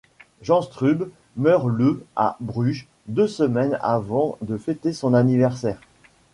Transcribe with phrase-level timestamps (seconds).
[0.41, 5.79] Jean Strubbe meurt le à Bruges, deux semaines avant de fêter son anniversaire.